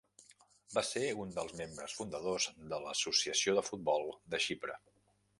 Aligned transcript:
Va 0.75 0.81
ser 0.91 1.01
un 1.23 1.33
dels 1.35 1.51
membres 1.59 1.97
fundadors 1.99 2.47
de 2.71 2.79
l'Associació 2.85 3.53
de 3.59 3.65
Futbol 3.69 4.09
de 4.35 4.41
Xipre. 4.47 4.79